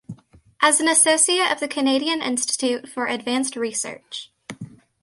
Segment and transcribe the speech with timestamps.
[0.63, 4.31] As an Associate of the Canadian Institute for Advanced Research.